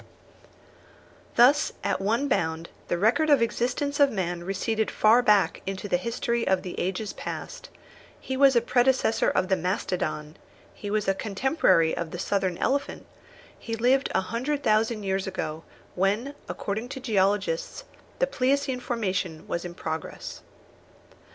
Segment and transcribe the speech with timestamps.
[1.35, 5.87] Thus, at one bound, the record of the existence of man receded far back into
[5.87, 7.69] the history of the ages past;
[8.19, 10.37] he was a predecessor of the mastodon;
[10.73, 13.05] he was a contemporary of the southern elephant;
[13.59, 17.83] he lived a hundred thousand years ago, when, according to geologists,
[18.17, 20.41] the pleiocene formation was in progress.